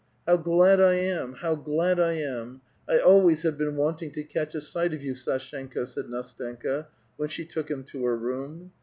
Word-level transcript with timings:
''How 0.27 0.43
glad 0.43 0.81
I 0.81 0.95
am, 0.95 1.33
how 1.33 1.53
glad 1.53 1.99
I 1.99 2.13
am! 2.13 2.61
I 2.89 2.97
always 2.97 3.43
have 3.43 3.55
been 3.55 3.75
wanting 3.75 4.09
to 4.13 4.23
catch 4.23 4.55
a 4.55 4.61
sight 4.61 4.95
of 4.95 5.03
you, 5.03 5.11
S&shenka," 5.11 5.85
said 5.87 6.05
Ndstenka, 6.05 6.87
when 7.17 7.29
she 7.29 7.45
took 7.45 7.69
him 7.69 7.83
to 7.83 8.05
her 8.05 8.17
room. 8.17 8.71